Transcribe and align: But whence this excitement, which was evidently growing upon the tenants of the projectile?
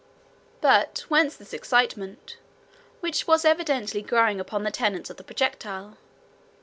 But 0.61 1.05
whence 1.09 1.35
this 1.35 1.53
excitement, 1.53 2.37
which 3.01 3.27
was 3.27 3.45
evidently 3.45 4.01
growing 4.01 4.39
upon 4.39 4.63
the 4.63 4.71
tenants 4.71 5.11
of 5.11 5.17
the 5.17 5.23
projectile? 5.23 5.99